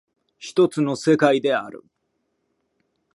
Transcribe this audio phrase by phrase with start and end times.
[0.39, 1.83] 一つの世界である。